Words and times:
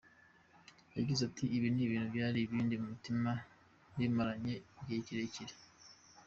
Yagize 0.97 1.21
ati 1.29 1.43
“Ibi 1.55 1.67
ni 1.73 1.81
ibintu 1.85 2.07
byari 2.15 2.39
bindi 2.51 2.75
ku 2.79 2.85
mutima 2.91 3.31
mbimaranye 3.93 4.53
igihe 4.79 4.99
kirekire. 5.05 5.53